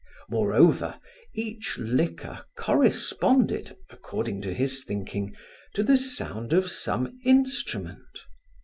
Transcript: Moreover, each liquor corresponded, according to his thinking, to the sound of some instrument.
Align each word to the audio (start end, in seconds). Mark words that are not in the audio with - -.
Moreover, 0.31 0.99
each 1.35 1.77
liquor 1.77 2.43
corresponded, 2.57 3.75
according 3.91 4.41
to 4.41 4.51
his 4.51 4.83
thinking, 4.83 5.35
to 5.75 5.83
the 5.83 5.95
sound 5.95 6.53
of 6.53 6.71
some 6.71 7.19
instrument. 7.23 8.23